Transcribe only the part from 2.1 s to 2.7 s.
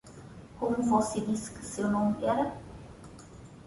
era?